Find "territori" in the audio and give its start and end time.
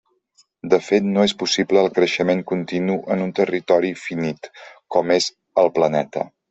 3.43-3.95